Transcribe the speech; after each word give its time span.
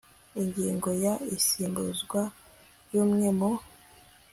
ingingo 0.41 0.89
ya 1.03 1.13
isimbuzwa 1.35 2.21
ry 2.87 2.93
umwe 3.03 3.27
mu 3.37 3.51